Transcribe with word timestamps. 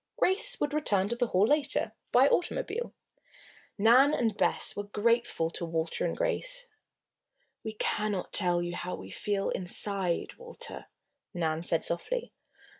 Grace 0.17 0.59
would 0.59 0.73
return 0.73 1.07
to 1.09 1.15
the 1.15 1.27
Hall 1.27 1.45
later, 1.45 1.91
by 2.11 2.27
automobile. 2.27 2.91
Nan 3.77 4.15
and 4.15 4.35
Bess 4.35 4.75
were 4.75 4.85
grateful 4.85 5.51
to 5.51 5.63
Walter 5.63 6.05
and 6.07 6.17
Grace. 6.17 6.65
"We 7.63 7.73
cannot 7.73 8.33
tell 8.33 8.63
you 8.63 8.75
how 8.75 8.95
we 8.95 9.11
feel, 9.11 9.51
inside, 9.51 10.37
Walter," 10.37 10.87
Nan 11.35 11.61
said 11.61 11.85
softly. 11.85 12.33